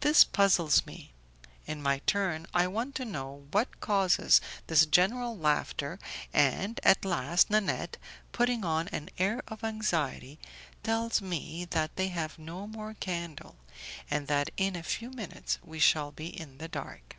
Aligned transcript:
This 0.00 0.24
puzzles 0.24 0.84
me. 0.86 1.12
In 1.68 1.80
my 1.80 2.00
turn, 2.00 2.48
I 2.52 2.66
want 2.66 2.96
to 2.96 3.04
know 3.04 3.46
what 3.52 3.78
causes 3.78 4.40
this 4.66 4.84
general 4.86 5.38
laughter, 5.38 6.00
and 6.34 6.80
at 6.82 7.04
last 7.04 7.48
Nanette, 7.48 7.96
putting 8.32 8.64
on 8.64 8.88
an 8.88 9.08
air 9.18 9.40
of 9.46 9.62
anxiety, 9.62 10.40
tells 10.82 11.22
me 11.22 11.64
that 11.70 11.94
they 11.94 12.08
have 12.08 12.40
no 12.40 12.66
more 12.66 12.94
candle, 12.94 13.54
and 14.10 14.26
that 14.26 14.50
in 14.56 14.74
a 14.74 14.82
few 14.82 15.10
minutes 15.10 15.60
we 15.64 15.78
shall 15.78 16.10
be 16.10 16.26
in 16.26 16.58
the 16.58 16.66
dark. 16.66 17.18